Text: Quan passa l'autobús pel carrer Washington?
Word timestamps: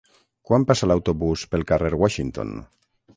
Quan 0.51 0.63
passa 0.71 0.87
l'autobús 0.91 1.43
pel 1.51 1.65
carrer 1.73 1.91
Washington? 2.05 2.55